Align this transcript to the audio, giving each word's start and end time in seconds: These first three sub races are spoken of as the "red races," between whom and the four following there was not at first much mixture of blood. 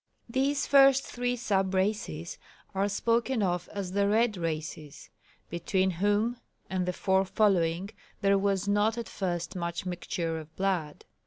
These 0.27 0.65
first 0.65 1.03
three 1.05 1.35
sub 1.35 1.75
races 1.75 2.39
are 2.73 2.89
spoken 2.89 3.43
of 3.43 3.69
as 3.71 3.91
the 3.91 4.07
"red 4.07 4.35
races," 4.35 5.11
between 5.51 5.91
whom 5.91 6.37
and 6.71 6.87
the 6.87 6.91
four 6.91 7.23
following 7.23 7.91
there 8.21 8.39
was 8.39 8.67
not 8.67 8.97
at 8.97 9.07
first 9.07 9.55
much 9.55 9.85
mixture 9.85 10.39
of 10.39 10.55
blood. 10.55 11.05